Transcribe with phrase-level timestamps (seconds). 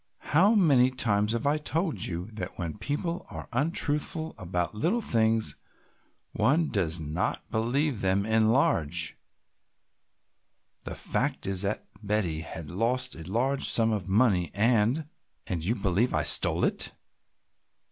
[0.33, 5.57] "How many times have I told you that when people are untruthful about little things
[6.31, 9.15] one does not believe them in large.
[10.85, 15.05] The fact is that Betty has lost a large sum of money and"
[15.45, 16.93] "And you believe I stole it!"